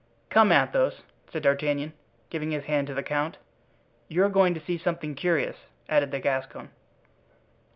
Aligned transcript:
"Come, 0.31 0.51
Athos!" 0.51 1.03
said 1.31 1.43
D'Artagnan, 1.43 1.93
giving 2.31 2.49
his 2.49 2.63
hand 2.63 2.87
to 2.87 2.95
the 2.95 3.03
count; 3.03 3.37
"you 4.07 4.23
are 4.23 4.29
going 4.29 4.55
to 4.55 4.59
see 4.59 4.79
something 4.79 5.13
curious," 5.13 5.57
added 5.87 6.09
the 6.09 6.19
Gascon. 6.19 6.69